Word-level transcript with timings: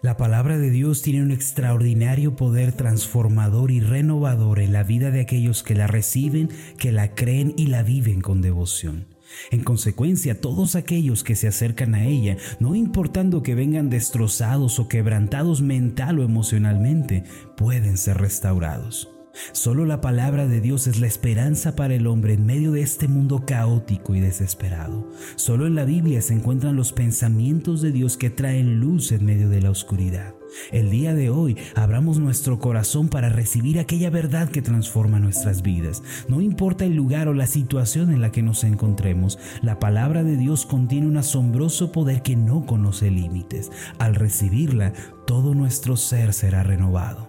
La 0.00 0.16
palabra 0.16 0.58
de 0.58 0.70
Dios 0.70 1.02
tiene 1.02 1.22
un 1.24 1.32
extraordinario 1.32 2.36
poder 2.36 2.70
transformador 2.72 3.72
y 3.72 3.80
renovador 3.80 4.60
en 4.60 4.72
la 4.72 4.84
vida 4.84 5.10
de 5.10 5.20
aquellos 5.20 5.64
que 5.64 5.74
la 5.74 5.88
reciben, 5.88 6.50
que 6.78 6.92
la 6.92 7.16
creen 7.16 7.52
y 7.56 7.66
la 7.66 7.82
viven 7.82 8.20
con 8.20 8.40
devoción. 8.40 9.08
En 9.50 9.64
consecuencia, 9.64 10.40
todos 10.40 10.76
aquellos 10.76 11.24
que 11.24 11.34
se 11.34 11.48
acercan 11.48 11.96
a 11.96 12.06
ella, 12.06 12.36
no 12.60 12.76
importando 12.76 13.42
que 13.42 13.56
vengan 13.56 13.90
destrozados 13.90 14.78
o 14.78 14.86
quebrantados 14.86 15.62
mental 15.62 16.20
o 16.20 16.22
emocionalmente, 16.22 17.24
pueden 17.56 17.96
ser 17.96 18.18
restaurados. 18.18 19.17
Solo 19.52 19.84
la 19.84 20.00
palabra 20.00 20.46
de 20.46 20.60
Dios 20.60 20.86
es 20.86 21.00
la 21.00 21.06
esperanza 21.06 21.76
para 21.76 21.94
el 21.94 22.06
hombre 22.06 22.34
en 22.34 22.46
medio 22.46 22.72
de 22.72 22.82
este 22.82 23.08
mundo 23.08 23.44
caótico 23.46 24.14
y 24.14 24.20
desesperado. 24.20 25.10
Solo 25.36 25.66
en 25.66 25.74
la 25.74 25.84
Biblia 25.84 26.22
se 26.22 26.34
encuentran 26.34 26.76
los 26.76 26.92
pensamientos 26.92 27.82
de 27.82 27.92
Dios 27.92 28.16
que 28.16 28.30
traen 28.30 28.80
luz 28.80 29.12
en 29.12 29.24
medio 29.24 29.48
de 29.48 29.60
la 29.60 29.70
oscuridad. 29.70 30.34
El 30.72 30.90
día 30.90 31.14
de 31.14 31.30
hoy 31.30 31.56
abramos 31.74 32.18
nuestro 32.18 32.58
corazón 32.58 33.08
para 33.08 33.28
recibir 33.28 33.78
aquella 33.78 34.10
verdad 34.10 34.48
que 34.48 34.62
transforma 34.62 35.18
nuestras 35.18 35.62
vidas. 35.62 36.02
No 36.28 36.40
importa 36.40 36.84
el 36.84 36.94
lugar 36.94 37.28
o 37.28 37.34
la 37.34 37.46
situación 37.46 38.10
en 38.10 38.20
la 38.20 38.32
que 38.32 38.42
nos 38.42 38.64
encontremos, 38.64 39.38
la 39.62 39.78
palabra 39.78 40.24
de 40.24 40.36
Dios 40.36 40.66
contiene 40.66 41.06
un 41.06 41.18
asombroso 41.18 41.92
poder 41.92 42.22
que 42.22 42.36
no 42.36 42.66
conoce 42.66 43.10
límites. 43.10 43.70
Al 43.98 44.14
recibirla, 44.14 44.92
todo 45.26 45.54
nuestro 45.54 45.96
ser 45.96 46.32
será 46.32 46.62
renovado. 46.62 47.27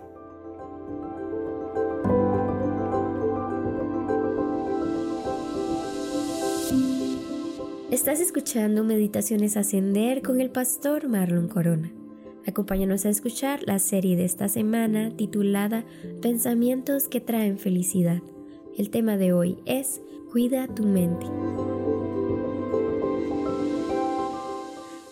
Estás 7.92 8.22
escuchando 8.22 8.84
Meditaciones 8.84 9.58
Ascender 9.58 10.22
con 10.22 10.42
el 10.42 10.52
pastor 10.52 11.10
Marlon 11.10 11.48
Corona. 11.48 11.92
Acompáñanos 12.48 13.06
a 13.06 13.10
escuchar 13.10 13.62
la 13.66 13.78
serie 13.78 14.16
de 14.16 14.26
esta 14.26 14.48
semana 14.48 15.12
titulada 15.16 15.84
Pensamientos 16.22 17.08
que 17.10 17.20
traen 17.20 17.58
felicidad. 17.58 18.22
El 18.78 18.90
tema 18.90 19.18
de 19.18 19.34
hoy 19.34 19.58
es 19.66 20.02
Cuida 20.32 20.68
tu 20.68 20.86
mente. 20.86 21.26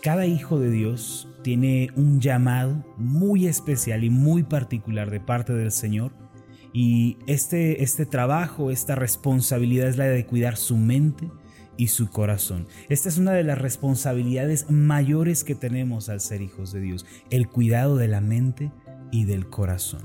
Cada 0.01 0.25
hijo 0.25 0.57
de 0.57 0.71
Dios 0.71 1.27
tiene 1.43 1.89
un 1.95 2.21
llamado 2.21 2.85
muy 2.97 3.47
especial 3.47 4.03
y 4.03 4.09
muy 4.09 4.43
particular 4.43 5.11
de 5.11 5.19
parte 5.19 5.53
del 5.53 5.71
Señor. 5.71 6.11
Y 6.79 7.17
este, 7.25 7.81
este 7.81 8.05
trabajo, 8.05 8.69
esta 8.69 8.93
responsabilidad 8.93 9.87
es 9.87 9.97
la 9.97 10.05
de 10.05 10.27
cuidar 10.27 10.57
su 10.57 10.77
mente, 10.77 11.27
y 11.75 11.87
su 11.87 12.09
corazón. 12.09 12.67
Esta 12.89 13.09
es 13.09 13.17
una 13.17 13.31
de 13.31 13.43
las 13.43 13.57
responsabilidades 13.57 14.69
mayores 14.69 15.43
que 15.43 15.55
tenemos 15.55 16.09
al 16.09 16.19
ser 16.19 16.41
hijos 16.41 16.71
de 16.71 16.81
Dios, 16.81 17.05
el 17.29 17.47
cuidado 17.47 17.97
de 17.97 18.07
la 18.07 18.21
mente 18.21 18.71
y 19.11 19.25
del 19.25 19.47
corazón. 19.47 20.01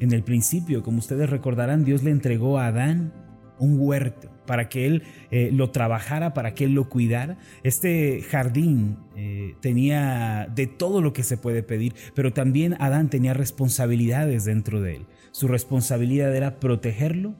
En 0.00 0.12
el 0.12 0.22
principio, 0.22 0.82
como 0.82 0.98
ustedes 0.98 1.30
recordarán, 1.30 1.84
Dios 1.84 2.02
le 2.02 2.10
entregó 2.10 2.58
a 2.58 2.66
Adán 2.68 3.12
un 3.58 3.78
huerto 3.78 4.30
para 4.46 4.68
que 4.68 4.86
él 4.86 5.02
eh, 5.30 5.50
lo 5.52 5.70
trabajara, 5.70 6.34
para 6.34 6.54
que 6.54 6.64
él 6.64 6.74
lo 6.74 6.88
cuidara. 6.88 7.38
Este 7.62 8.22
jardín 8.22 8.98
eh, 9.16 9.54
tenía 9.60 10.48
de 10.54 10.66
todo 10.66 11.00
lo 11.00 11.12
que 11.12 11.22
se 11.22 11.36
puede 11.36 11.62
pedir, 11.62 11.94
pero 12.14 12.32
también 12.32 12.76
Adán 12.80 13.08
tenía 13.08 13.34
responsabilidades 13.34 14.44
dentro 14.44 14.80
de 14.80 14.96
él. 14.96 15.06
Su 15.34 15.48
responsabilidad 15.48 16.32
era 16.36 16.60
protegerlo 16.60 17.34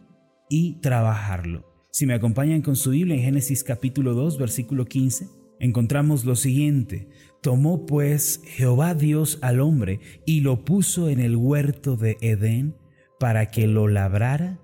y 0.51 0.81
trabajarlo. 0.81 1.65
Si 1.93 2.07
me 2.07 2.15
acompañan 2.15 2.61
con 2.61 2.75
su 2.75 2.91
Biblia 2.91 3.15
en 3.15 3.23
Génesis 3.23 3.63
capítulo 3.63 4.15
2, 4.15 4.37
versículo 4.37 4.87
15, 4.87 5.29
encontramos 5.61 6.25
lo 6.25 6.35
siguiente. 6.35 7.09
Tomó 7.41 7.87
pues 7.87 8.41
Jehová 8.47 8.95
Dios 8.95 9.39
al 9.43 9.61
hombre 9.61 10.01
y 10.27 10.41
lo 10.41 10.65
puso 10.65 11.09
en 11.09 11.21
el 11.21 11.37
huerto 11.37 11.97
de 11.97 12.17
Edén 12.21 12.77
para 13.21 13.53
que 13.53 13.69
lo 13.69 13.87
labrara 13.87 14.59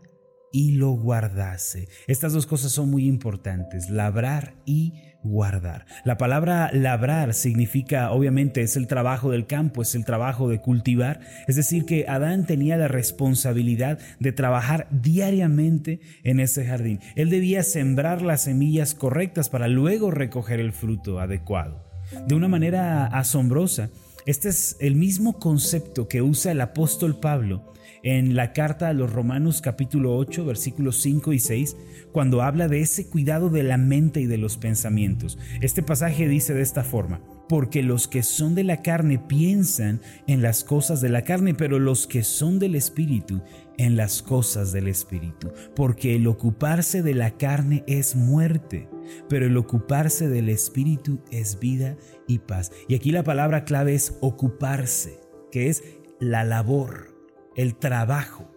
y 0.51 0.73
lo 0.73 0.91
guardase. 0.91 1.87
Estas 2.09 2.33
dos 2.33 2.47
cosas 2.47 2.73
son 2.73 2.91
muy 2.91 3.07
importantes, 3.07 3.91
labrar 3.91 4.61
y 4.67 4.95
guardar. 5.23 5.87
La 6.05 6.17
palabra 6.17 6.71
labrar 6.73 7.35
significa, 7.35 8.11
obviamente, 8.11 8.63
es 8.63 8.77
el 8.77 8.87
trabajo 8.87 9.31
del 9.31 9.47
campo, 9.47 9.83
es 9.83 9.95
el 9.95 10.05
trabajo 10.05 10.49
de 10.49 10.61
cultivar. 10.61 11.21
Es 11.47 11.57
decir, 11.57 11.85
que 11.85 12.07
Adán 12.09 12.47
tenía 12.47 12.77
la 12.77 12.89
responsabilidad 12.89 13.99
de 14.19 14.33
trabajar 14.33 14.87
diariamente 14.91 16.01
en 16.25 16.41
ese 16.41 16.67
jardín. 16.67 17.01
Él 17.17 17.31
debía 17.31 17.63
sembrar 17.63 18.23
las 18.23 18.43
semillas 18.43 18.95
correctas 18.95 19.49
para 19.49 19.69
luego 19.69 20.11
recoger 20.11 20.61
el 20.61 20.73
fruto 20.73 21.21
adecuado. 21.21 21.85
De 22.27 22.35
una 22.35 22.49
manera 22.49 23.07
asombrosa, 23.07 23.91
este 24.27 24.49
es 24.49 24.77
el 24.81 24.97
mismo 24.97 25.39
concepto 25.39 26.09
que 26.09 26.23
usa 26.23 26.53
el 26.53 26.61
apóstol 26.61 27.19
Pablo 27.19 27.73
en 28.03 28.35
la 28.35 28.53
carta 28.53 28.89
a 28.89 28.93
los 28.93 29.13
Romanos 29.13 29.61
capítulo 29.61 30.17
8 30.17 30.45
versículos 30.45 31.01
5 31.01 31.33
y 31.33 31.39
6 31.39 31.77
cuando 32.13 32.43
habla 32.43 32.69
de 32.69 32.81
ese 32.81 33.09
cuidado 33.09 33.51
de 33.51 33.63
la 33.63 33.79
mente 33.79 34.21
y 34.21 34.27
de 34.27 34.39
los 34.39 34.57
pensamientos. 34.57 35.39
Este 35.61 35.83
pasaje 35.83 36.29
dice 36.29 36.55
de 36.55 36.63
esta 36.63 36.85
forma, 36.85 37.21
porque 37.51 37.83
los 37.83 38.07
que 38.07 38.23
son 38.23 38.55
de 38.55 38.63
la 38.63 38.81
carne 38.81 39.19
piensan 39.19 40.01
en 40.29 40.41
las 40.41 40.63
cosas 40.63 41.01
de 41.01 41.09
la 41.09 41.23
carne, 41.23 41.53
pero 41.53 41.81
los 41.81 42.07
que 42.07 42.23
son 42.23 42.61
del 42.61 42.77
Espíritu 42.77 43.43
en 43.77 43.97
las 43.97 44.23
cosas 44.23 44.71
del 44.71 44.87
Espíritu. 44.87 45.51
Porque 45.75 46.15
el 46.15 46.29
ocuparse 46.29 47.03
de 47.03 47.13
la 47.13 47.33
carne 47.33 47.83
es 47.89 48.15
muerte, 48.15 48.89
pero 49.29 49.47
el 49.47 49.57
ocuparse 49.57 50.29
del 50.29 50.49
Espíritu 50.49 51.25
es 51.33 51.59
vida 51.59 51.97
y 52.29 52.39
paz. 52.39 52.71
Y 52.87 52.95
aquí 52.95 53.11
la 53.11 53.25
palabra 53.25 53.65
clave 53.65 53.95
es 53.95 54.17
ocuparse, 54.21 55.19
que 55.51 55.71
es 55.71 55.83
la 56.21 56.45
labor 56.45 57.17
el 57.57 57.75
trabajo. 57.75 58.49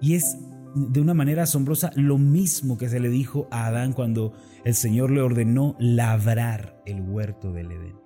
Y 0.00 0.14
es 0.14 0.38
de 0.74 1.02
una 1.02 1.12
manera 1.12 1.42
asombrosa 1.42 1.90
lo 1.96 2.16
mismo 2.16 2.78
que 2.78 2.88
se 2.88 2.98
le 2.98 3.10
dijo 3.10 3.46
a 3.50 3.66
Adán 3.66 3.92
cuando 3.92 4.32
el 4.64 4.74
Señor 4.74 5.10
le 5.10 5.20
ordenó 5.20 5.76
labrar 5.78 6.82
el 6.86 7.02
huerto 7.02 7.52
del 7.52 7.72
Edén. 7.72 8.01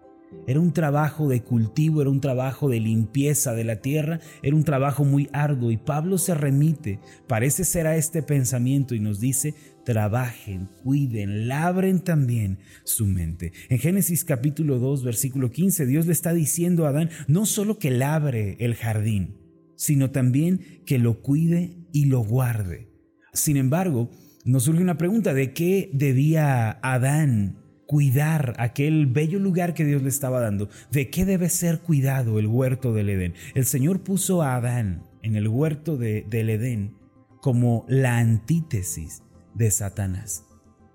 Era 0.47 0.61
un 0.61 0.73
trabajo 0.73 1.29
de 1.29 1.43
cultivo, 1.43 2.01
era 2.01 2.11
un 2.11 2.21
trabajo 2.21 2.69
de 2.69 2.81
limpieza 2.81 3.55
de 3.55 3.65
la 3.65 3.81
tierra, 3.81 4.21
era 4.43 4.55
un 4.55 4.65
trabajo 4.65 5.05
muy 5.05 5.29
arduo 5.33 5.71
y 5.71 5.77
Pablo 5.77 6.19
se 6.19 6.35
remite, 6.35 7.01
parece 7.27 7.65
ser 7.65 7.87
a 7.87 7.97
este 7.97 8.23
pensamiento 8.23 8.95
y 8.95 9.01
nos 9.01 9.21
dice, 9.21 9.55
trabajen, 9.85 10.69
cuiden, 10.83 11.49
labren 11.49 12.01
también 12.01 12.59
su 12.85 13.07
mente. 13.07 13.53
En 13.69 13.79
Génesis 13.79 14.25
capítulo 14.25 14.79
2, 14.79 15.05
versículo 15.05 15.51
15, 15.51 15.87
Dios 15.87 16.07
le 16.07 16.13
está 16.13 16.33
diciendo 16.33 16.87
a 16.87 16.91
Adán 16.91 17.11
no 17.29 17.47
solo 17.47 17.79
que 17.79 17.91
labre 17.91 18.57
el 18.61 18.75
jardín, 18.75 19.37
sino 19.77 20.11
también 20.11 20.83
que 20.87 20.99
lo 20.99 21.23
cuide 21.23 21.77
y 21.93 22.07
lo 22.07 22.21
guarde. 22.21 22.91
Sin 23.33 23.57
embargo, 23.57 24.11
nos 24.45 24.65
surge 24.65 24.83
una 24.83 24.97
pregunta 24.97 25.35
de 25.35 25.53
qué 25.53 25.91
debía 25.93 26.79
Adán 26.83 27.66
cuidar 27.87 28.55
aquel 28.59 29.07
bello 29.07 29.39
lugar 29.39 29.75
que 29.75 29.85
Dios 29.85 30.03
le 30.03 30.09
estaba 30.09 30.41
dando. 30.41 30.69
¿De 30.91 31.09
qué 31.11 31.25
debe 31.25 31.49
ser 31.49 31.81
cuidado 31.81 32.39
el 32.39 32.47
huerto 32.47 32.93
del 32.93 33.09
Edén? 33.09 33.35
El 33.55 33.65
Señor 33.65 34.01
puso 34.01 34.43
a 34.43 34.57
Adán 34.57 35.03
en 35.23 35.37
el 35.37 35.49
huerto 35.49 35.97
de, 35.97 36.27
del 36.29 36.51
Edén 36.51 36.95
como 37.41 37.85
la 37.89 38.19
antítesis 38.19 39.23
de 39.55 39.71
Satanás. 39.71 40.45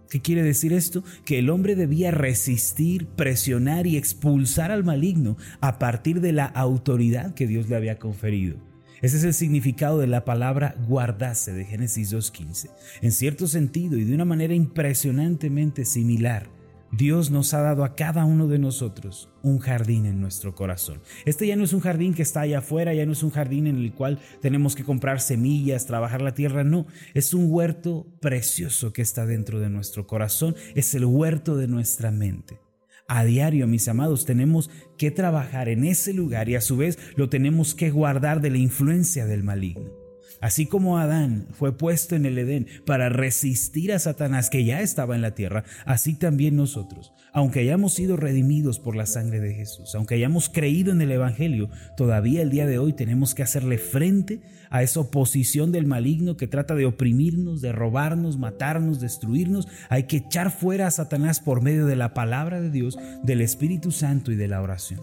¿Qué 0.10 0.22
quiere 0.22 0.44
decir 0.44 0.74
esto? 0.74 1.06
Que 1.24 1.40
el 1.40 1.50
hombre 1.50 1.76
debía 1.76 2.12
resistir, 2.12 3.08
presionar 3.08 3.88
y 3.88 3.96
expulsar 3.96 4.70
al 4.70 4.84
maligno 4.84 5.38
a 5.62 5.80
partir 5.80 6.20
de 6.20 6.34
la 6.34 6.46
autoridad 6.46 7.34
que 7.34 7.48
Dios 7.48 7.70
le 7.70 7.78
había 7.78 7.98
conferido. 7.98 8.58
Ese 9.02 9.18
es 9.18 9.24
el 9.24 9.34
significado 9.34 10.00
de 10.00 10.08
la 10.08 10.26
palabra 10.26 10.76
guardase 10.86 11.54
de 11.54 11.64
Génesis 11.64 12.14
2.15. 12.14 12.70
En 13.02 13.12
cierto 13.14 13.48
sentido 13.48 13.98
y 13.98 14.04
de 14.04 14.14
una 14.14 14.26
manera 14.26 14.54
impresionantemente 14.54 15.86
similar, 15.86 16.50
Dios 16.92 17.32
nos 17.32 17.54
ha 17.54 17.62
dado 17.62 17.86
a 17.86 17.96
cada 17.96 18.26
uno 18.26 18.50
de 18.50 18.60
nosotros 18.60 19.30
un 19.42 19.60
jardín 19.60 20.06
en 20.06 20.20
nuestro 20.20 20.56
corazón. 20.56 21.02
Este 21.26 21.48
ya 21.48 21.56
no 21.56 21.64
es 21.64 21.72
un 21.72 21.80
jardín 21.80 22.14
que 22.14 22.22
está 22.22 22.42
allá 22.42 22.60
afuera, 22.60 22.94
ya 22.94 23.06
no 23.06 23.14
es 23.14 23.24
un 23.24 23.32
jardín 23.32 23.68
en 23.68 23.78
el 23.78 23.94
cual 23.94 24.20
tenemos 24.42 24.76
que 24.76 24.84
comprar 24.84 25.22
semillas, 25.22 25.86
trabajar 25.86 26.22
la 26.22 26.34
tierra, 26.34 26.66
no, 26.66 26.88
es 27.14 27.34
un 27.34 27.48
huerto 27.50 28.08
precioso 28.20 28.92
que 28.92 29.02
está 29.02 29.26
dentro 29.26 29.62
de 29.62 29.70
nuestro 29.70 30.06
corazón, 30.06 30.56
es 30.76 30.94
el 30.94 31.06
huerto 31.06 31.56
de 31.56 31.68
nuestra 31.68 32.12
mente. 32.12 32.60
A 33.08 33.24
diario, 33.24 33.68
mis 33.68 33.88
amados, 33.88 34.26
tenemos 34.26 34.70
que 34.98 35.12
trabajar 35.12 35.70
en 35.70 35.86
ese 35.86 36.14
lugar 36.14 36.50
y 36.50 36.56
a 36.56 36.62
su 36.62 36.76
vez 36.76 37.00
lo 37.16 37.30
tenemos 37.30 37.74
que 37.74 37.90
guardar 37.90 38.42
de 38.42 38.52
la 38.52 38.58
influencia 38.58 39.26
del 39.26 39.44
maligno. 39.44 40.01
Así 40.42 40.66
como 40.66 40.98
Adán 40.98 41.46
fue 41.52 41.78
puesto 41.78 42.16
en 42.16 42.26
el 42.26 42.38
Edén 42.38 42.68
para 42.86 43.10
resistir 43.10 43.94
a 43.94 44.00
Satanás 44.00 44.50
que 44.50 44.66
ya 44.66 44.82
estaba 44.82 45.16
en 45.16 45.22
la 45.22 45.36
tierra, 45.36 45.64
así 45.86 46.16
también 46.16 46.56
nosotros, 46.56 47.14
aunque 47.32 47.60
hayamos 47.60 47.94
sido 47.94 48.18
redimidos 48.18 48.80
por 48.80 48.96
la 48.96 49.06
sangre 49.06 49.40
de 49.40 49.54
Jesús, 49.54 49.94
aunque 49.94 50.16
hayamos 50.16 50.50
creído 50.50 50.92
en 50.92 51.02
el 51.02 51.12
Evangelio, 51.12 51.70
todavía 51.96 52.42
el 52.42 52.50
día 52.50 52.66
de 52.66 52.80
hoy 52.80 52.94
tenemos 52.94 53.36
que 53.36 53.44
hacerle 53.44 53.78
frente 53.78 54.42
a 54.72 54.82
esa 54.82 55.02
oposición 55.02 55.72
del 55.72 55.86
maligno 55.86 56.38
que 56.38 56.48
trata 56.48 56.74
de 56.74 56.86
oprimirnos, 56.86 57.62
de 57.62 57.72
robarnos, 57.72 58.40
matarnos, 58.40 59.00
destruirnos. 59.00 59.68
Hay 59.90 60.04
que 60.04 60.18
echar 60.18 60.50
fuera 60.50 60.88
a 60.88 60.92
Satanás 60.92 61.40
por 61.40 61.62
medio 61.62 61.86
de 61.86 61.98
la 61.98 62.14
palabra 62.14 62.62
de 62.62 62.72
Dios, 62.72 62.98
del 63.22 63.42
Espíritu 63.42 63.92
Santo 63.92 64.32
y 64.32 64.36
de 64.36 64.48
la 64.48 64.62
oración. 64.62 65.02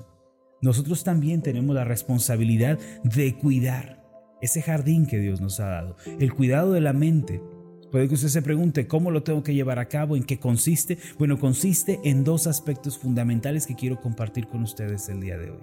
nosotros 0.60 1.04
también 1.04 1.42
tenemos 1.42 1.76
la 1.76 1.84
responsabilidad 1.84 2.78
de 3.04 3.36
cuidar 3.36 4.07
ese 4.40 4.62
jardín 4.62 5.06
que 5.06 5.18
Dios 5.18 5.40
nos 5.40 5.60
ha 5.60 5.66
dado, 5.66 5.96
el 6.18 6.32
cuidado 6.32 6.72
de 6.72 6.80
la 6.80 6.92
mente. 6.92 7.42
Puede 7.90 8.08
que 8.08 8.14
usted 8.14 8.28
se 8.28 8.42
pregunte 8.42 8.86
cómo 8.86 9.10
lo 9.10 9.22
tengo 9.22 9.42
que 9.42 9.54
llevar 9.54 9.78
a 9.78 9.88
cabo, 9.88 10.14
en 10.14 10.24
qué 10.24 10.38
consiste. 10.38 10.98
Bueno, 11.18 11.38
consiste 11.38 12.00
en 12.04 12.22
dos 12.22 12.46
aspectos 12.46 12.98
fundamentales 12.98 13.66
que 13.66 13.76
quiero 13.76 14.00
compartir 14.00 14.46
con 14.46 14.62
ustedes 14.62 15.08
el 15.08 15.20
día 15.20 15.38
de 15.38 15.50
hoy. 15.50 15.62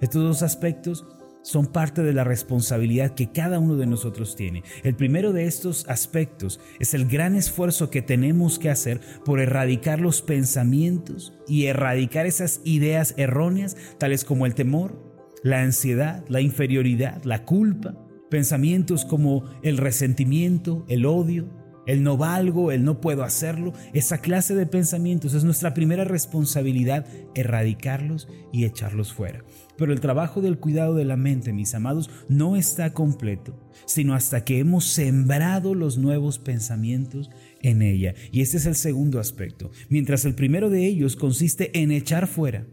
Estos 0.00 0.22
dos 0.22 0.42
aspectos 0.42 1.04
son 1.46 1.66
parte 1.66 2.02
de 2.02 2.12
la 2.12 2.24
responsabilidad 2.24 3.14
que 3.14 3.30
cada 3.30 3.60
uno 3.60 3.76
de 3.76 3.86
nosotros 3.86 4.34
tiene. 4.34 4.64
El 4.82 4.96
primero 4.96 5.32
de 5.32 5.46
estos 5.46 5.88
aspectos 5.88 6.58
es 6.80 6.92
el 6.92 7.06
gran 7.06 7.36
esfuerzo 7.36 7.88
que 7.88 8.02
tenemos 8.02 8.58
que 8.58 8.68
hacer 8.68 9.00
por 9.24 9.38
erradicar 9.38 10.00
los 10.00 10.22
pensamientos 10.22 11.34
y 11.46 11.66
erradicar 11.66 12.26
esas 12.26 12.60
ideas 12.64 13.14
erróneas, 13.16 13.76
tales 13.98 14.24
como 14.24 14.44
el 14.44 14.56
temor, 14.56 15.00
la 15.44 15.62
ansiedad, 15.62 16.24
la 16.28 16.40
inferioridad, 16.40 17.22
la 17.22 17.44
culpa, 17.44 17.94
pensamientos 18.30 19.04
como 19.04 19.44
el 19.62 19.78
resentimiento, 19.78 20.84
el 20.88 21.06
odio, 21.06 21.48
el 21.86 22.02
no 22.02 22.16
valgo, 22.16 22.72
el 22.72 22.84
no 22.84 23.00
puedo 23.00 23.22
hacerlo, 23.22 23.72
esa 23.94 24.18
clase 24.18 24.54
de 24.54 24.66
pensamientos 24.66 25.34
es 25.34 25.44
nuestra 25.44 25.72
primera 25.72 26.04
responsabilidad 26.04 27.06
erradicarlos 27.34 28.28
y 28.52 28.64
echarlos 28.64 29.12
fuera. 29.12 29.44
Pero 29.78 29.92
el 29.92 30.00
trabajo 30.00 30.40
del 30.40 30.58
cuidado 30.58 30.94
de 30.94 31.04
la 31.04 31.16
mente, 31.16 31.52
mis 31.52 31.74
amados, 31.74 32.10
no 32.28 32.56
está 32.56 32.92
completo, 32.92 33.58
sino 33.86 34.14
hasta 34.14 34.44
que 34.44 34.58
hemos 34.58 34.84
sembrado 34.84 35.74
los 35.74 35.96
nuevos 35.96 36.38
pensamientos 36.38 37.30
en 37.62 37.82
ella. 37.82 38.14
Y 38.32 38.40
este 38.40 38.56
es 38.56 38.66
el 38.66 38.74
segundo 38.74 39.20
aspecto. 39.20 39.70
Mientras 39.88 40.24
el 40.24 40.34
primero 40.34 40.70
de 40.70 40.86
ellos 40.86 41.14
consiste 41.14 41.78
en 41.80 41.92
echar 41.92 42.26
fuera, 42.26 42.66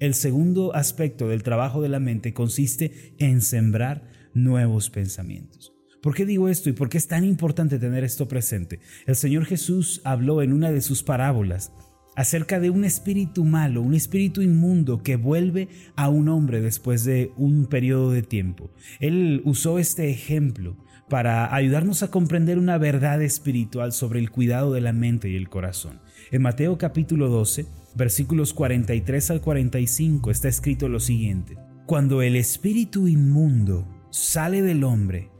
el 0.00 0.14
segundo 0.14 0.74
aspecto 0.74 1.28
del 1.28 1.42
trabajo 1.42 1.80
de 1.80 1.88
la 1.88 2.00
mente 2.00 2.34
consiste 2.34 3.14
en 3.18 3.40
sembrar 3.40 4.23
nuevos 4.34 4.90
pensamientos. 4.90 5.72
¿Por 6.02 6.14
qué 6.14 6.26
digo 6.26 6.50
esto 6.50 6.68
y 6.68 6.72
por 6.72 6.90
qué 6.90 6.98
es 6.98 7.08
tan 7.08 7.24
importante 7.24 7.78
tener 7.78 8.04
esto 8.04 8.28
presente? 8.28 8.80
El 9.06 9.16
Señor 9.16 9.46
Jesús 9.46 10.02
habló 10.04 10.42
en 10.42 10.52
una 10.52 10.70
de 10.70 10.82
sus 10.82 11.02
parábolas 11.02 11.72
acerca 12.14 12.60
de 12.60 12.70
un 12.70 12.84
espíritu 12.84 13.44
malo, 13.44 13.82
un 13.82 13.94
espíritu 13.94 14.42
inmundo 14.42 15.02
que 15.02 15.16
vuelve 15.16 15.68
a 15.96 16.08
un 16.08 16.28
hombre 16.28 16.60
después 16.60 17.04
de 17.04 17.32
un 17.36 17.66
periodo 17.66 18.10
de 18.10 18.22
tiempo. 18.22 18.70
Él 19.00 19.40
usó 19.44 19.78
este 19.78 20.10
ejemplo 20.10 20.76
para 21.08 21.54
ayudarnos 21.54 22.02
a 22.02 22.10
comprender 22.10 22.58
una 22.58 22.78
verdad 22.78 23.22
espiritual 23.22 23.92
sobre 23.92 24.20
el 24.20 24.30
cuidado 24.30 24.72
de 24.72 24.80
la 24.80 24.92
mente 24.92 25.28
y 25.28 25.36
el 25.36 25.48
corazón. 25.48 26.00
En 26.30 26.42
Mateo 26.42 26.78
capítulo 26.78 27.28
12, 27.28 27.66
versículos 27.94 28.54
43 28.54 29.30
al 29.30 29.40
45 29.40 30.30
está 30.30 30.48
escrito 30.48 30.88
lo 30.88 31.00
siguiente. 31.00 31.56
Cuando 31.86 32.22
el 32.22 32.36
espíritu 32.36 33.08
inmundo 33.08 33.86
sale 34.14 34.62
del 34.62 34.84
hombre, 34.84 35.32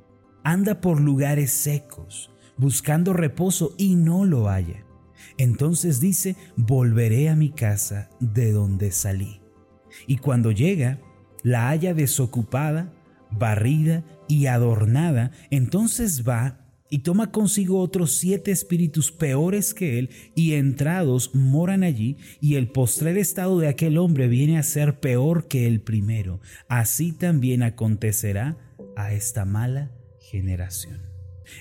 anda 0.43 0.81
por 0.81 1.00
lugares 1.00 1.53
secos, 1.53 2.32
buscando 2.56 3.12
reposo 3.12 3.73
y 3.79 3.94
no 3.94 4.25
lo 4.25 4.49
halla. 4.49 4.85
Entonces 5.38 6.00
dice, 6.00 6.35
volveré 6.56 7.29
a 7.29 7.37
mi 7.37 7.50
casa 7.50 8.11
de 8.19 8.50
donde 8.50 8.91
salí. 8.91 9.41
Y 10.09 10.17
cuando 10.17 10.50
llega, 10.50 11.00
la 11.44 11.69
halla 11.69 11.94
desocupada, 11.94 12.93
barrida 13.31 14.03
y 14.26 14.47
adornada, 14.47 15.31
entonces 15.50 16.27
va 16.27 16.65
y 16.91 16.99
toma 16.99 17.31
consigo 17.31 17.79
otros 17.79 18.12
siete 18.12 18.50
espíritus 18.50 19.12
peores 19.12 19.73
que 19.73 19.99
él, 20.00 20.11
y 20.35 20.55
entrados 20.55 21.35
moran 21.35 21.85
allí, 21.85 22.17
y 22.41 22.56
el 22.56 22.69
postrer 22.69 23.19
estado 23.19 23.59
de 23.59 23.69
aquel 23.69 23.99
hombre 23.99 24.27
viene 24.27 24.59
a 24.59 24.65
ser 24.65 25.00
peor 25.00 25.47
que 25.47 25.67
el 25.67 25.81
primero. 25.81 26.41
Así 26.69 27.12
también 27.12 27.62
acontecerá 27.62 28.63
a 28.96 29.12
esta 29.12 29.44
mala 29.44 29.93
generación. 30.20 31.14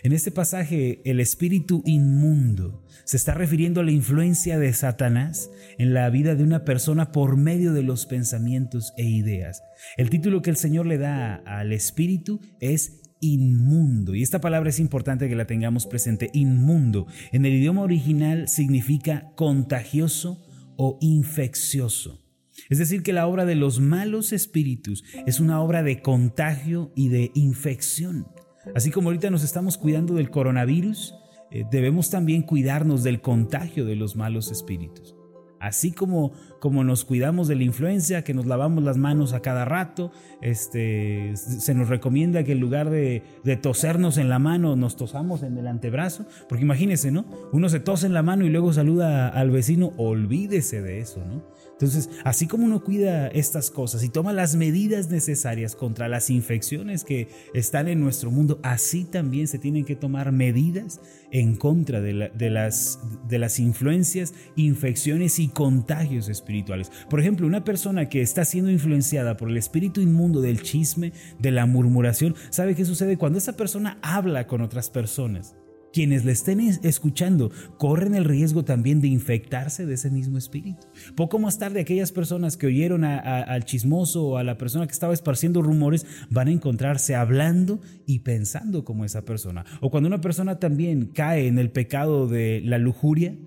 En 0.03 0.13
este 0.13 0.31
pasaje, 0.31 1.01
el 1.05 1.19
espíritu 1.19 1.83
inmundo 1.85 2.83
se 3.03 3.17
está 3.17 3.33
refiriendo 3.33 3.81
a 3.81 3.83
la 3.83 3.91
influencia 3.91 4.57
de 4.57 4.71
Satanás 4.73 5.49
en 5.77 5.93
la 5.93 6.09
vida 6.09 6.35
de 6.35 6.43
una 6.43 6.63
persona 6.63 7.11
por 7.11 7.35
medio 7.35 7.73
de 7.73 7.83
los 7.83 8.05
pensamientos 8.05 8.93
e 8.97 9.03
ideas. 9.03 9.61
El 9.97 10.09
título 10.09 10.41
que 10.41 10.49
el 10.49 10.55
Señor 10.55 10.85
le 10.85 10.97
da 10.97 11.35
al 11.35 11.73
espíritu 11.73 12.39
es 12.59 13.01
inmundo. 13.19 14.15
Y 14.15 14.23
esta 14.23 14.41
palabra 14.41 14.69
es 14.69 14.79
importante 14.79 15.29
que 15.29 15.35
la 15.35 15.47
tengamos 15.47 15.85
presente. 15.85 16.29
Inmundo. 16.33 17.07
En 17.31 17.45
el 17.45 17.53
idioma 17.53 17.81
original 17.81 18.47
significa 18.47 19.31
contagioso 19.35 20.45
o 20.77 20.97
infeccioso. 21.01 22.22
Es 22.69 22.77
decir, 22.77 23.03
que 23.03 23.13
la 23.13 23.27
obra 23.27 23.45
de 23.45 23.55
los 23.55 23.79
malos 23.79 24.33
espíritus 24.33 25.03
es 25.25 25.39
una 25.39 25.61
obra 25.61 25.83
de 25.83 26.01
contagio 26.01 26.91
y 26.95 27.09
de 27.09 27.31
infección. 27.35 28.27
Así 28.75 28.91
como 28.91 29.09
ahorita 29.09 29.29
nos 29.29 29.43
estamos 29.43 29.77
cuidando 29.77 30.15
del 30.15 30.29
coronavirus, 30.29 31.15
eh, 31.51 31.65
debemos 31.69 32.09
también 32.09 32.43
cuidarnos 32.43 33.03
del 33.03 33.21
contagio 33.21 33.85
de 33.85 33.95
los 33.95 34.15
malos 34.15 34.51
espíritus. 34.51 35.15
Así 35.59 35.93
como, 35.93 36.33
como 36.59 36.83
nos 36.83 37.05
cuidamos 37.05 37.47
de 37.47 37.55
la 37.55 37.63
influencia, 37.63 38.25
que 38.25 38.33
nos 38.33 38.45
lavamos 38.45 38.83
las 38.83 38.97
manos 38.97 39.31
a 39.31 39.39
cada 39.39 39.63
rato, 39.63 40.11
este, 40.41 41.37
se 41.37 41.73
nos 41.73 41.87
recomienda 41.87 42.43
que 42.43 42.51
en 42.51 42.59
lugar 42.59 42.89
de, 42.89 43.23
de, 43.45 43.55
tosernos 43.55 44.17
en 44.17 44.27
la 44.27 44.39
mano, 44.39 44.75
nos 44.75 44.97
tosamos 44.97 45.41
en 45.41 45.57
el 45.57 45.67
antebrazo. 45.67 46.25
Porque 46.49 46.65
imagínense, 46.65 47.11
¿no? 47.11 47.23
Uno 47.53 47.69
se 47.69 47.79
tose 47.79 48.07
en 48.07 48.13
la 48.13 48.23
mano 48.23 48.45
y 48.45 48.49
luego 48.49 48.73
saluda 48.73 49.29
al 49.29 49.51
vecino, 49.51 49.93
olvídese 49.95 50.81
de 50.81 50.99
eso, 50.99 51.23
¿no? 51.23 51.43
Entonces, 51.83 52.09
así 52.23 52.47
como 52.47 52.63
uno 52.63 52.81
cuida 52.81 53.27
estas 53.27 53.69
cosas 53.69 54.05
y 54.05 54.09
toma 54.09 54.31
las 54.31 54.55
medidas 54.55 55.09
necesarias 55.09 55.75
contra 55.75 56.07
las 56.07 56.29
infecciones 56.29 57.03
que 57.03 57.27
están 57.53 57.89
en 57.89 57.99
nuestro 57.99 58.31
mundo, 58.31 58.57
así 58.63 59.03
también 59.03 59.49
se 59.49 59.59
tienen 59.59 59.83
que 59.83 59.97
tomar 59.97 60.31
medidas 60.31 61.01
en 61.31 61.57
contra 61.57 61.99
de, 61.99 62.13
las, 62.49 62.99
las 63.29 63.59
influencias, 63.59 64.33
infecciones 64.55 65.39
y 65.39 65.49
contagios 65.49 66.29
espirituales. 66.29 66.89
Por 67.09 67.19
ejemplo, 67.19 67.47
una 67.47 67.65
persona 67.65 68.07
que 68.07 68.21
está 68.21 68.45
siendo 68.45 68.71
influenciada 68.71 69.35
por 69.35 69.49
el 69.49 69.57
espíritu 69.57 69.99
inmundo 69.99 70.39
del 70.39 70.61
chisme, 70.61 71.11
de 71.39 71.51
la 71.51 71.65
murmuración, 71.65 72.33
¿sabe 72.49 72.75
qué 72.75 72.85
sucede 72.85 73.17
cuando 73.17 73.39
esa 73.39 73.57
persona 73.57 73.97
habla 74.01 74.47
con 74.47 74.61
otras 74.61 74.89
personas? 74.89 75.57
Quienes 75.93 76.25
le 76.25 76.31
estén 76.31 76.59
escuchando 76.59 77.51
corren 77.77 78.15
el 78.15 78.25
riesgo 78.25 78.65
también 78.65 78.99
de 78.99 79.07
infectarse 79.07 79.85
de 79.85 79.93
ese 79.93 80.09
mismo 80.09 80.37
espíritu. 80.37 80.87
Poco 81.15 81.39
más 81.39 81.59
tarde, 81.59 81.79
aquellas 81.79 82.11
personas 82.11 82.57
que 82.57 82.67
oyeron 82.67 83.03
al 83.05 83.63
chismoso 83.63 84.25
o 84.25 84.37
a 84.37 84.43
la 84.43 84.57
persona 84.57 84.87
que 84.87 84.93
estaba 84.93 85.13
esparciendo 85.13 85.61
rumores 85.61 86.05
van 86.29 86.47
a 86.47 86.51
encontrarse 86.51 87.15
hablando 87.15 87.79
y 88.05 88.19
pensando 88.19 88.83
como 88.83 89.05
esa 89.05 89.23
persona. 89.23 89.65
O 89.79 89.91
cuando 89.91 90.07
una 90.07 90.19
persona 90.19 90.59
también 90.59 91.05
cae 91.05 91.47
en 91.47 91.59
el 91.59 91.69
pecado 91.69 92.27
de 92.27 92.61
la 92.65 92.79
lujuria, 92.79 93.37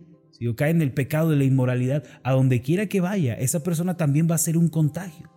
o 0.48 0.54
cae 0.54 0.70
en 0.70 0.82
el 0.82 0.92
pecado 0.92 1.30
de 1.30 1.36
la 1.36 1.44
inmoralidad, 1.44 2.04
a 2.22 2.32
donde 2.32 2.60
quiera 2.60 2.86
que 2.86 3.00
vaya, 3.00 3.34
esa 3.34 3.62
persona 3.62 3.96
también 3.96 4.28
va 4.30 4.36
a 4.36 4.38
ser 4.38 4.56
un 4.56 4.68
contagio. 4.68 5.35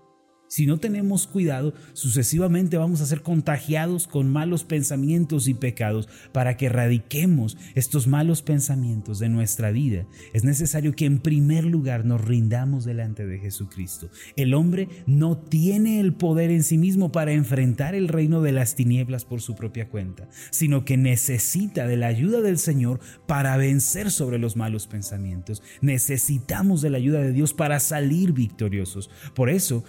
Si 0.49 0.65
no 0.65 0.79
tenemos 0.79 1.27
cuidado, 1.27 1.75
sucesivamente 1.93 2.75
vamos 2.75 3.01
a 3.01 3.05
ser 3.05 3.21
contagiados 3.21 4.07
con 4.07 4.31
malos 4.31 4.63
pensamientos 4.63 5.47
y 5.47 5.53
pecados. 5.53 6.09
Para 6.31 6.57
que 6.57 6.65
erradiquemos 6.65 7.55
estos 7.75 8.07
malos 8.07 8.41
pensamientos 8.41 9.19
de 9.19 9.29
nuestra 9.29 9.69
vida, 9.69 10.07
es 10.33 10.43
necesario 10.43 10.95
que 10.95 11.05
en 11.05 11.19
primer 11.19 11.65
lugar 11.65 12.03
nos 12.03 12.25
rindamos 12.25 12.83
delante 12.83 13.27
de 13.27 13.37
Jesucristo. 13.37 14.09
El 14.35 14.55
hombre 14.55 14.89
no 15.05 15.37
tiene 15.37 15.99
el 15.99 16.13
poder 16.13 16.49
en 16.49 16.63
sí 16.63 16.79
mismo 16.79 17.11
para 17.11 17.31
enfrentar 17.31 17.93
el 17.93 18.07
reino 18.07 18.41
de 18.41 18.51
las 18.51 18.73
tinieblas 18.73 19.25
por 19.25 19.41
su 19.41 19.55
propia 19.55 19.87
cuenta, 19.87 20.29
sino 20.49 20.83
que 20.83 20.97
necesita 20.97 21.85
de 21.85 21.97
la 21.97 22.07
ayuda 22.07 22.41
del 22.41 22.57
Señor 22.57 23.01
para 23.27 23.55
vencer 23.55 24.09
sobre 24.09 24.39
los 24.39 24.55
malos 24.55 24.87
pensamientos. 24.87 25.61
Necesitamos 25.81 26.81
de 26.81 26.89
la 26.89 26.97
ayuda 26.97 27.19
de 27.19 27.33
Dios 27.33 27.53
para 27.53 27.79
salir 27.79 28.33
victoriosos. 28.33 29.11
Por 29.35 29.51
eso, 29.51 29.83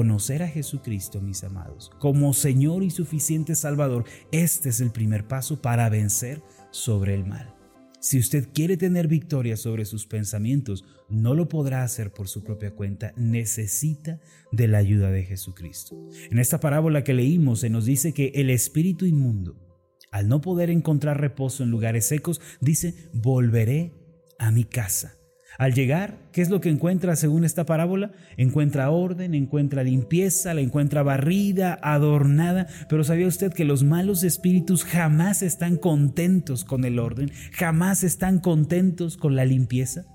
conocer 0.00 0.42
a 0.42 0.48
Jesucristo, 0.48 1.20
mis 1.20 1.44
amados, 1.44 1.90
como 1.98 2.32
Señor 2.32 2.82
y 2.82 2.88
suficiente 2.88 3.54
Salvador, 3.54 4.06
este 4.32 4.70
es 4.70 4.80
el 4.80 4.92
primer 4.92 5.28
paso 5.28 5.60
para 5.60 5.90
vencer 5.90 6.42
sobre 6.70 7.12
el 7.12 7.26
mal. 7.26 7.54
Si 8.00 8.18
usted 8.18 8.48
quiere 8.54 8.78
tener 8.78 9.08
victoria 9.08 9.58
sobre 9.58 9.84
sus 9.84 10.06
pensamientos, 10.06 10.86
no 11.10 11.34
lo 11.34 11.50
podrá 11.50 11.82
hacer 11.82 12.14
por 12.14 12.28
su 12.28 12.42
propia 12.42 12.70
cuenta, 12.70 13.12
necesita 13.18 14.20
de 14.52 14.68
la 14.68 14.78
ayuda 14.78 15.10
de 15.10 15.24
Jesucristo. 15.24 16.08
En 16.30 16.38
esta 16.38 16.60
parábola 16.60 17.04
que 17.04 17.12
leímos 17.12 17.60
se 17.60 17.68
nos 17.68 17.84
dice 17.84 18.14
que 18.14 18.32
el 18.36 18.48
espíritu 18.48 19.04
inmundo, 19.04 19.54
al 20.10 20.28
no 20.28 20.40
poder 20.40 20.70
encontrar 20.70 21.20
reposo 21.20 21.62
en 21.62 21.70
lugares 21.70 22.06
secos, 22.06 22.40
dice, 22.62 23.10
volveré 23.12 23.92
a 24.38 24.50
mi 24.50 24.64
casa. 24.64 25.19
Al 25.60 25.74
llegar, 25.74 26.16
¿qué 26.32 26.40
es 26.40 26.48
lo 26.48 26.62
que 26.62 26.70
encuentra 26.70 27.16
según 27.16 27.44
esta 27.44 27.66
parábola? 27.66 28.12
Encuentra 28.38 28.88
orden, 28.88 29.34
encuentra 29.34 29.82
limpieza, 29.82 30.54
la 30.54 30.62
encuentra 30.62 31.02
barrida, 31.02 31.78
adornada, 31.82 32.66
pero 32.88 33.04
¿sabía 33.04 33.26
usted 33.26 33.52
que 33.52 33.66
los 33.66 33.84
malos 33.84 34.22
espíritus 34.22 34.84
jamás 34.84 35.42
están 35.42 35.76
contentos 35.76 36.64
con 36.64 36.86
el 36.86 36.98
orden, 36.98 37.30
jamás 37.52 38.04
están 38.04 38.38
contentos 38.38 39.18
con 39.18 39.36
la 39.36 39.44
limpieza? 39.44 40.06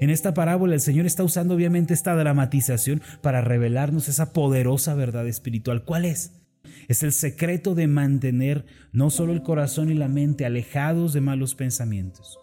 En 0.00 0.08
esta 0.08 0.32
parábola 0.32 0.72
el 0.72 0.80
Señor 0.80 1.04
está 1.04 1.22
usando 1.22 1.54
obviamente 1.54 1.92
esta 1.92 2.14
dramatización 2.14 3.02
para 3.20 3.42
revelarnos 3.42 4.08
esa 4.08 4.32
poderosa 4.32 4.94
verdad 4.94 5.28
espiritual. 5.28 5.84
¿Cuál 5.84 6.06
es? 6.06 6.40
Es 6.88 7.02
el 7.02 7.12
secreto 7.12 7.74
de 7.74 7.88
mantener 7.88 8.64
no 8.92 9.10
solo 9.10 9.34
el 9.34 9.42
corazón 9.42 9.90
y 9.90 9.94
la 9.94 10.08
mente 10.08 10.46
alejados 10.46 11.12
de 11.12 11.20
malos 11.20 11.54
pensamientos. 11.54 12.38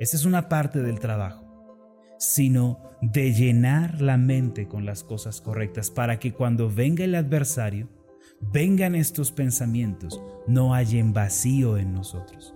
Esa 0.00 0.18
es 0.18 0.26
una 0.26 0.50
parte 0.50 0.82
del 0.82 1.00
trabajo, 1.00 1.43
sino 2.18 2.80
de 3.00 3.32
llenar 3.32 4.00
la 4.00 4.16
mente 4.16 4.66
con 4.66 4.84
las 4.86 5.04
cosas 5.04 5.40
correctas 5.40 5.90
para 5.90 6.18
que 6.18 6.32
cuando 6.32 6.70
venga 6.70 7.04
el 7.04 7.14
adversario, 7.14 7.88
vengan 8.52 8.94
estos 8.94 9.32
pensamientos, 9.32 10.20
no 10.46 10.74
hallen 10.74 11.12
vacío 11.12 11.76
en 11.76 11.92
nosotros. 11.92 12.54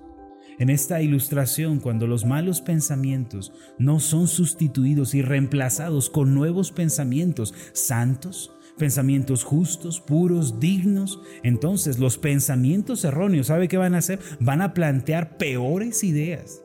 En 0.58 0.70
esta 0.70 1.00
ilustración, 1.00 1.78
cuando 1.78 2.08
los 2.08 2.24
malos 2.24 2.60
pensamientos 2.60 3.52
no 3.78 4.00
son 4.00 4.26
sustituidos 4.26 5.14
y 5.14 5.22
reemplazados 5.22 6.10
con 6.10 6.34
nuevos 6.34 6.72
pensamientos 6.72 7.54
santos, 7.72 8.52
pensamientos 8.76 9.44
justos, 9.44 10.00
puros, 10.00 10.58
dignos, 10.58 11.20
entonces 11.44 11.98
los 12.00 12.18
pensamientos 12.18 13.04
erróneos, 13.04 13.48
¿sabe 13.48 13.68
qué 13.68 13.76
van 13.76 13.94
a 13.94 13.98
hacer? 13.98 14.18
Van 14.40 14.60
a 14.60 14.74
plantear 14.74 15.36
peores 15.36 16.02
ideas, 16.02 16.62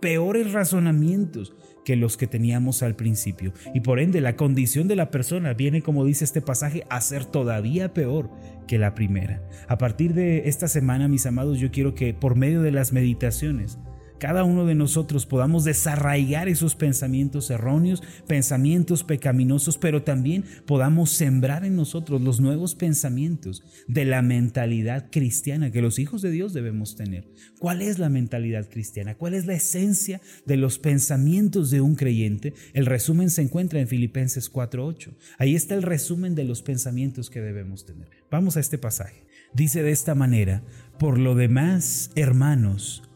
peores 0.00 0.52
razonamientos, 0.52 1.54
que 1.88 1.96
los 1.96 2.18
que 2.18 2.26
teníamos 2.26 2.82
al 2.82 2.96
principio. 2.96 3.54
Y 3.72 3.80
por 3.80 3.98
ende 3.98 4.20
la 4.20 4.36
condición 4.36 4.88
de 4.88 4.96
la 4.96 5.10
persona 5.10 5.54
viene, 5.54 5.80
como 5.80 6.04
dice 6.04 6.22
este 6.22 6.42
pasaje, 6.42 6.84
a 6.90 7.00
ser 7.00 7.24
todavía 7.24 7.94
peor 7.94 8.28
que 8.66 8.76
la 8.76 8.94
primera. 8.94 9.40
A 9.68 9.78
partir 9.78 10.12
de 10.12 10.50
esta 10.50 10.68
semana, 10.68 11.08
mis 11.08 11.24
amados, 11.24 11.58
yo 11.58 11.70
quiero 11.70 11.94
que 11.94 12.12
por 12.12 12.36
medio 12.36 12.60
de 12.60 12.72
las 12.72 12.92
meditaciones, 12.92 13.78
cada 14.18 14.44
uno 14.44 14.66
de 14.66 14.74
nosotros 14.74 15.26
podamos 15.26 15.64
desarraigar 15.64 16.48
esos 16.48 16.74
pensamientos 16.74 17.50
erróneos, 17.50 18.02
pensamientos 18.26 19.04
pecaminosos, 19.04 19.78
pero 19.78 20.02
también 20.02 20.44
podamos 20.66 21.10
sembrar 21.10 21.64
en 21.64 21.76
nosotros 21.76 22.20
los 22.20 22.40
nuevos 22.40 22.74
pensamientos 22.74 23.62
de 23.86 24.04
la 24.04 24.22
mentalidad 24.22 25.06
cristiana 25.10 25.70
que 25.70 25.82
los 25.82 25.98
hijos 25.98 26.22
de 26.22 26.30
Dios 26.30 26.52
debemos 26.52 26.96
tener. 26.96 27.28
¿Cuál 27.58 27.82
es 27.82 27.98
la 27.98 28.08
mentalidad 28.08 28.68
cristiana? 28.68 29.14
¿Cuál 29.14 29.34
es 29.34 29.46
la 29.46 29.54
esencia 29.54 30.20
de 30.46 30.56
los 30.56 30.78
pensamientos 30.78 31.70
de 31.70 31.80
un 31.80 31.94
creyente? 31.94 32.54
El 32.72 32.86
resumen 32.86 33.30
se 33.30 33.42
encuentra 33.42 33.80
en 33.80 33.88
Filipenses 33.88 34.52
4.8. 34.52 35.14
Ahí 35.38 35.54
está 35.54 35.74
el 35.74 35.82
resumen 35.82 36.34
de 36.34 36.44
los 36.44 36.62
pensamientos 36.62 37.30
que 37.30 37.40
debemos 37.40 37.86
tener. 37.86 38.08
Vamos 38.30 38.56
a 38.56 38.60
este 38.60 38.78
pasaje. 38.78 39.26
Dice 39.54 39.82
de 39.82 39.92
esta 39.92 40.14
manera, 40.14 40.62
por 40.98 41.18
lo 41.18 41.34
demás, 41.34 42.10
hermanos, 42.16 43.07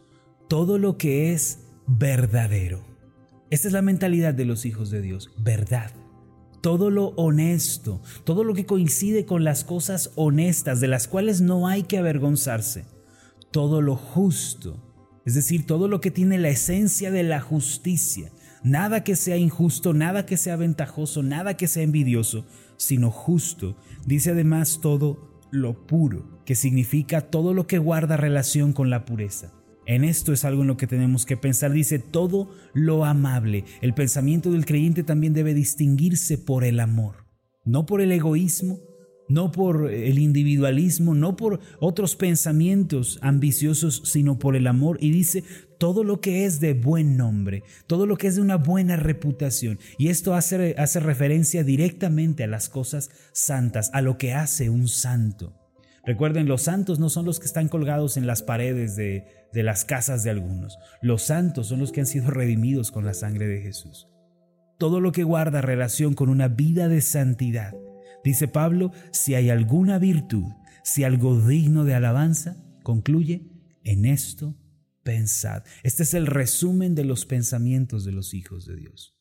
todo 0.53 0.77
lo 0.77 0.99
que 0.99 1.33
es 1.33 1.61
verdadero. 1.87 2.85
Esta 3.49 3.69
es 3.69 3.73
la 3.73 3.81
mentalidad 3.81 4.35
de 4.35 4.45
los 4.45 4.67
hijos 4.67 4.91
de 4.91 5.01
Dios, 5.01 5.31
verdad. 5.39 5.89
Todo 6.61 6.91
lo 6.91 7.07
honesto, 7.15 8.03
todo 8.23 8.43
lo 8.43 8.53
que 8.53 8.67
coincide 8.67 9.25
con 9.25 9.43
las 9.43 9.63
cosas 9.63 10.11
honestas, 10.13 10.79
de 10.79 10.87
las 10.87 11.07
cuales 11.07 11.41
no 11.41 11.67
hay 11.67 11.81
que 11.81 11.97
avergonzarse. 11.97 12.85
Todo 13.49 13.81
lo 13.81 13.95
justo, 13.95 14.79
es 15.25 15.33
decir, 15.33 15.65
todo 15.65 15.87
lo 15.87 16.01
que 16.01 16.11
tiene 16.11 16.37
la 16.37 16.49
esencia 16.49 17.09
de 17.09 17.23
la 17.23 17.41
justicia. 17.41 18.31
Nada 18.63 19.03
que 19.03 19.15
sea 19.15 19.37
injusto, 19.37 19.95
nada 19.95 20.27
que 20.27 20.37
sea 20.37 20.55
ventajoso, 20.55 21.23
nada 21.23 21.57
que 21.57 21.67
sea 21.67 21.81
envidioso, 21.81 22.45
sino 22.77 23.09
justo. 23.09 23.75
Dice 24.05 24.29
además 24.29 24.81
todo 24.83 25.41
lo 25.49 25.87
puro, 25.87 26.43
que 26.45 26.53
significa 26.53 27.21
todo 27.21 27.55
lo 27.55 27.65
que 27.65 27.79
guarda 27.79 28.17
relación 28.17 28.71
con 28.71 28.91
la 28.91 29.03
pureza. 29.03 29.51
En 29.85 30.03
esto 30.03 30.33
es 30.33 30.45
algo 30.45 30.61
en 30.61 30.67
lo 30.67 30.77
que 30.77 30.87
tenemos 30.87 31.25
que 31.25 31.37
pensar. 31.37 31.71
Dice 31.71 31.99
todo 31.99 32.49
lo 32.73 33.05
amable. 33.05 33.65
El 33.81 33.93
pensamiento 33.93 34.51
del 34.51 34.65
creyente 34.65 35.03
también 35.03 35.33
debe 35.33 35.53
distinguirse 35.53 36.37
por 36.37 36.63
el 36.63 36.79
amor, 36.79 37.25
no 37.65 37.85
por 37.85 38.01
el 38.01 38.11
egoísmo, 38.11 38.79
no 39.27 39.51
por 39.51 39.91
el 39.91 40.19
individualismo, 40.19 41.15
no 41.15 41.35
por 41.35 41.59
otros 41.79 42.15
pensamientos 42.15 43.19
ambiciosos, 43.21 44.03
sino 44.05 44.37
por 44.37 44.55
el 44.55 44.67
amor. 44.67 44.97
Y 45.01 45.11
dice 45.11 45.43
todo 45.77 46.03
lo 46.03 46.21
que 46.21 46.45
es 46.45 46.59
de 46.59 46.73
buen 46.73 47.17
nombre, 47.17 47.63
todo 47.87 48.05
lo 48.05 48.17
que 48.17 48.27
es 48.27 48.35
de 48.35 48.41
una 48.41 48.57
buena 48.57 48.95
reputación. 48.95 49.79
Y 49.97 50.09
esto 50.09 50.33
hace, 50.33 50.75
hace 50.77 50.99
referencia 50.99 51.63
directamente 51.63 52.43
a 52.43 52.47
las 52.47 52.69
cosas 52.69 53.09
santas, 53.31 53.89
a 53.93 54.01
lo 54.01 54.17
que 54.17 54.33
hace 54.33 54.69
un 54.69 54.87
santo. 54.87 55.62
Recuerden, 56.05 56.47
los 56.47 56.63
santos 56.63 56.99
no 56.99 57.09
son 57.09 57.25
los 57.25 57.39
que 57.39 57.45
están 57.45 57.69
colgados 57.69 58.17
en 58.17 58.27
las 58.27 58.43
paredes 58.43 58.95
de, 58.95 59.25
de 59.53 59.63
las 59.63 59.85
casas 59.85 60.23
de 60.23 60.31
algunos. 60.31 60.77
Los 61.01 61.23
santos 61.23 61.67
son 61.67 61.79
los 61.79 61.91
que 61.91 62.01
han 62.01 62.05
sido 62.05 62.29
redimidos 62.29 62.91
con 62.91 63.05
la 63.05 63.13
sangre 63.13 63.47
de 63.47 63.61
Jesús. 63.61 64.09
Todo 64.77 64.99
lo 64.99 65.13
que 65.13 65.23
guarda 65.23 65.61
relación 65.61 66.13
con 66.13 66.29
una 66.29 66.49
vida 66.49 66.89
de 66.89 66.99
santidad. 66.99 67.73
Dice 68.23 68.49
Pablo, 68.49 68.91
si 69.11 69.35
hay 69.35 69.49
alguna 69.49 69.97
virtud, 69.97 70.51
si 70.83 71.05
algo 71.05 71.39
digno 71.39 71.85
de 71.85 71.93
alabanza, 71.93 72.57
concluye, 72.83 73.49
en 73.83 74.05
esto 74.05 74.57
pensad. 75.03 75.63
Este 75.83 76.03
es 76.03 76.13
el 76.13 76.27
resumen 76.27 76.95
de 76.95 77.05
los 77.05 77.25
pensamientos 77.25 78.03
de 78.03 78.11
los 78.11 78.33
hijos 78.33 78.65
de 78.65 78.75
Dios. 78.75 79.15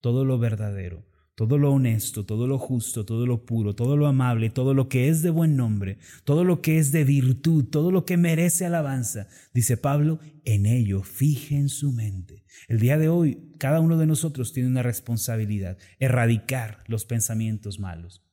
Todo 0.00 0.24
lo 0.24 0.38
verdadero, 0.38 1.07
todo 1.38 1.56
lo 1.56 1.70
honesto, 1.72 2.26
todo 2.26 2.48
lo 2.48 2.58
justo, 2.58 3.04
todo 3.04 3.24
lo 3.24 3.46
puro, 3.46 3.76
todo 3.76 3.96
lo 3.96 4.08
amable, 4.08 4.50
todo 4.50 4.74
lo 4.74 4.88
que 4.88 5.08
es 5.08 5.22
de 5.22 5.30
buen 5.30 5.54
nombre, 5.54 5.98
todo 6.24 6.42
lo 6.42 6.60
que 6.62 6.78
es 6.78 6.90
de 6.90 7.04
virtud, 7.04 7.66
todo 7.66 7.92
lo 7.92 8.04
que 8.04 8.16
merece 8.16 8.66
alabanza, 8.66 9.28
dice 9.54 9.76
Pablo, 9.76 10.18
en 10.44 10.66
ello 10.66 11.04
fijen 11.04 11.68
su 11.68 11.92
mente. 11.92 12.42
El 12.66 12.80
día 12.80 12.98
de 12.98 13.08
hoy, 13.08 13.52
cada 13.56 13.78
uno 13.78 13.96
de 13.98 14.06
nosotros 14.06 14.52
tiene 14.52 14.68
una 14.68 14.82
responsabilidad, 14.82 15.78
erradicar 16.00 16.82
los 16.88 17.04
pensamientos 17.04 17.78
malos 17.78 18.27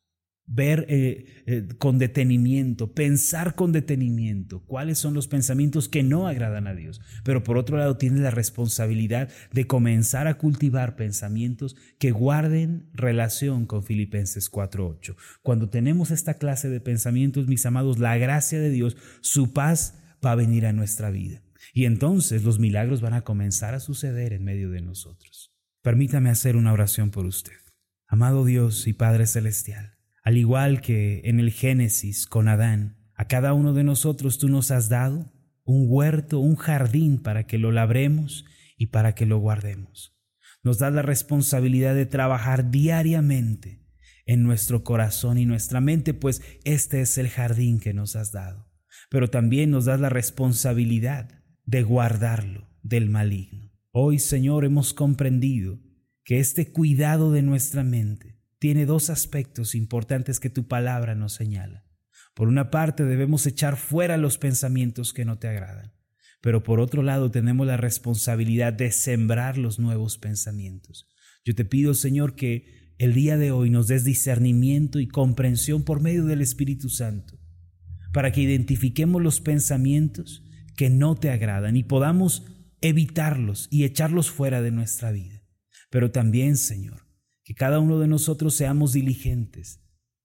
ver 0.48 0.86
eh, 0.90 1.44
eh, 1.48 1.68
con 1.80 1.98
detenimiento, 1.98 2.94
pensar 2.94 3.56
con 3.56 3.72
detenimiento 3.72 4.62
cuáles 4.66 5.00
son 5.00 5.14
los 5.14 5.28
pensamientos 5.28 5.90
que 5.90 6.04
no 6.04 6.28
agradan 6.28 6.68
a 6.68 6.76
Dios. 6.76 7.02
Pero 7.24 7.44
por 7.44 7.58
otro 7.58 7.78
lado 7.78 7.98
tiene 7.98 8.20
la 8.20 8.32
responsabilidad 8.32 9.30
de 9.52 9.68
comenzar 9.68 10.28
a 10.28 10.38
cultivar 10.38 10.96
pensamientos 10.96 11.76
que 11.98 12.12
guarden 12.12 12.90
relación 12.94 13.66
con 13.66 13.84
Filipenses 13.84 14.52
4.8. 14.52 15.16
Cuando 15.42 15.70
tenemos 15.70 16.12
esta 16.12 16.36
clase 16.36 16.70
de 16.70 16.80
pensamientos, 16.80 17.48
mis 17.48 17.66
amados, 17.66 17.98
la 17.98 18.18
gracia 18.18 18.60
de 18.60 18.70
Dios, 18.70 18.98
su 19.22 19.54
paz 19.54 20.00
va 20.24 20.34
a 20.34 20.36
venir 20.36 20.66
a 20.66 20.74
nuestra 20.74 21.10
vida. 21.10 21.42
Y 21.74 21.86
entonces 21.86 22.44
los 22.44 22.60
milagros 22.60 23.02
van 23.02 23.14
a 23.14 23.22
comenzar 23.22 23.74
a 23.74 23.80
suceder 23.80 24.34
en 24.34 24.44
medio 24.44 24.70
de 24.70 24.82
nosotros. 24.82 25.52
Permítame 25.82 26.30
hacer 26.30 26.56
una 26.56 26.74
oración 26.74 27.10
por 27.12 27.26
usted. 27.26 27.54
Amado 28.08 28.46
Dios 28.46 28.88
y 28.88 28.94
Padre 28.94 29.26
Celestial. 29.26 29.95
Al 30.26 30.38
igual 30.38 30.82
que 30.82 31.22
en 31.26 31.40
el 31.40 31.52
Génesis 31.52 32.26
con 32.26 32.48
Adán, 32.48 32.98
a 33.14 33.28
cada 33.28 33.54
uno 33.54 33.74
de 33.74 33.84
nosotros 33.84 34.40
tú 34.40 34.50
nos 34.50 34.72
has 34.72 34.90
dado 34.90 35.32
un 35.66 35.86
huerto, 35.88 36.40
un 36.40 36.56
jardín 36.56 37.22
para 37.22 37.46
que 37.46 37.60
lo 37.60 37.72
labremos 37.72 38.44
y 38.76 38.88
para 38.88 39.14
que 39.14 39.28
lo 39.28 39.38
guardemos. 39.38 40.18
Nos 40.64 40.80
das 40.80 40.92
la 40.92 41.04
responsabilidad 41.04 41.94
de 41.94 42.08
trabajar 42.08 42.72
diariamente 42.72 43.86
en 44.26 44.42
nuestro 44.42 44.84
corazón 44.84 45.38
y 45.38 45.46
nuestra 45.46 45.80
mente, 45.80 46.16
pues 46.16 46.42
este 46.64 47.02
es 47.02 47.20
el 47.20 47.30
jardín 47.30 47.80
que 47.80 47.94
nos 47.94 48.16
has 48.16 48.32
dado. 48.32 48.68
Pero 49.12 49.30
también 49.30 49.70
nos 49.70 49.86
das 49.86 50.00
la 50.00 50.10
responsabilidad 50.10 51.30
de 51.66 51.84
guardarlo 51.84 52.68
del 52.82 53.12
maligno. 53.12 53.72
Hoy, 53.92 54.18
Señor, 54.18 54.66
hemos 54.66 54.96
comprendido 54.96 55.80
que 56.24 56.40
este 56.40 56.72
cuidado 56.72 57.32
de 57.32 57.44
nuestra 57.44 57.84
mente 57.84 58.36
tiene 58.60 58.86
dos 58.86 59.10
aspectos 59.10 59.76
importantes 59.76 60.40
que 60.40 60.50
tu 60.50 60.68
palabra 60.68 61.16
nos 61.16 61.34
señala. 61.34 61.86
Por 62.34 62.48
una 62.48 62.70
parte, 62.70 63.06
debemos 63.06 63.46
echar 63.46 63.78
fuera 63.78 64.18
los 64.18 64.38
pensamientos 64.38 65.14
que 65.14 65.26
no 65.26 65.38
te 65.38 65.48
agradan, 65.48 65.94
pero 66.42 66.64
por 66.64 66.80
otro 66.80 67.02
lado 67.02 67.32
tenemos 67.32 67.66
la 67.66 67.78
responsabilidad 67.78 68.74
de 68.74 68.92
sembrar 68.92 69.58
los 69.58 69.80
nuevos 69.80 70.18
pensamientos. 70.18 71.08
Yo 71.46 71.56
te 71.56 71.64
pido, 71.64 71.94
Señor, 71.94 72.36
que 72.36 72.94
el 72.98 73.14
día 73.14 73.38
de 73.38 73.52
hoy 73.52 73.70
nos 73.70 73.88
des 73.88 74.04
discernimiento 74.04 75.00
y 75.00 75.08
comprensión 75.08 75.84
por 75.84 76.02
medio 76.02 76.26
del 76.26 76.42
Espíritu 76.42 76.90
Santo, 76.90 77.38
para 78.14 78.32
que 78.32 78.42
identifiquemos 78.42 79.22
los 79.22 79.42
pensamientos 79.42 80.44
que 80.76 80.90
no 80.90 81.16
te 81.16 81.30
agradan 81.30 81.76
y 81.78 81.84
podamos 81.84 82.46
evitarlos 82.82 83.68
y 83.72 83.84
echarlos 83.84 84.30
fuera 84.30 84.62
de 84.62 84.72
nuestra 84.72 85.12
vida. 85.12 85.42
Pero 85.90 86.12
también, 86.12 86.58
Señor, 86.58 87.05
que 87.46 87.54
cada 87.54 87.80
uno 87.80 88.00
de 88.00 88.08
nosotros 88.08 88.56
seamos 88.56 88.92
diligentes 88.92 89.80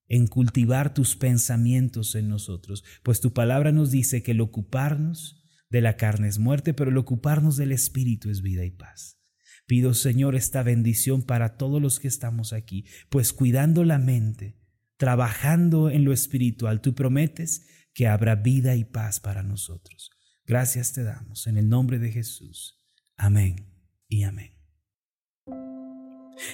en 0.09 0.27
cultivar 0.27 0.93
tus 0.93 1.15
pensamientos 1.15 2.17
en 2.17 2.29
nosotros, 2.29 2.83
pues 3.05 3.21
tu 3.21 3.33
palabra 3.33 3.71
nos 3.71 3.93
dice 3.93 4.25
que 4.25 4.33
el 4.33 4.41
ocuparnos 4.41 5.45
de 5.69 5.83
la 5.83 5.97
carne 5.97 6.27
es 6.27 6.39
muerte, 6.41 6.75
pero 6.75 6.91
el 6.91 6.97
ocuparnos 6.97 7.57
del 7.57 7.71
Espíritu 7.71 8.31
es 8.31 8.43
vida 8.43 8.65
y 8.65 8.73
paz. 8.73 9.21
Pido, 9.67 9.95
Señor, 9.95 10.35
esta 10.35 10.65
bendición 10.65 11.23
para 11.23 11.57
todos 11.57 11.81
los 11.81 12.01
que 12.01 12.09
estamos 12.09 12.53
aquí, 12.53 12.87
pues 13.09 13.33
cuidando 13.33 13.85
la 13.85 13.99
mente, 13.99 14.59
trabajando 14.97 15.91
en 15.91 16.05
lo 16.05 16.13
espiritual, 16.13 16.81
tú 16.81 16.95
prometes 16.95 17.69
que 17.95 18.09
habrá 18.09 18.35
vida 18.35 18.75
y 18.75 18.85
paz 18.85 19.21
para 19.21 19.45
nosotros. 19.45 20.11
Gracias 20.45 20.93
te 20.93 21.05
damos 21.05 21.47
en 21.47 21.57
el 21.57 21.69
nombre 21.69 22.01
de 22.01 22.11
Jesús. 22.11 22.85
Amén 23.17 23.73
y 24.09 24.25
amén. 24.25 24.60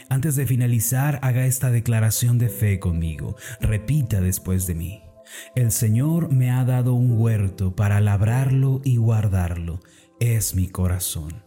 Antes 0.09 0.37
de 0.37 0.47
finalizar, 0.47 1.19
haga 1.23 1.47
esta 1.47 1.71
declaración 1.71 2.39
de 2.39 2.49
fe 2.49 2.79
conmigo. 2.79 3.37
Repita 3.61 4.21
después 4.21 4.67
de 4.67 4.75
mí. 4.75 5.03
El 5.55 5.73
Señor 5.73 6.33
me 6.33 6.51
ha 6.51 6.65
dado 6.65 6.95
un 6.95 7.19
huerto 7.19 7.75
para 7.75 8.01
labrarlo 8.01 8.81
y 8.85 8.97
guardarlo. 8.97 9.81
Es 10.21 10.55
mi 10.55 10.69
corazón. 10.69 11.43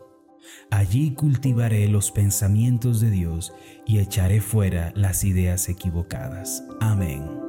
Allí 0.71 1.13
cultivaré 1.13 1.87
los 1.87 2.11
pensamientos 2.11 3.01
de 3.01 3.09
Dios 3.09 3.53
y 3.85 3.99
echaré 3.99 4.41
fuera 4.41 4.91
las 4.95 5.23
ideas 5.23 5.69
equivocadas. 5.69 6.63
Amén. 6.79 7.48